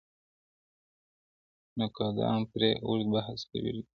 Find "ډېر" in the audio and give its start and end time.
3.75-3.85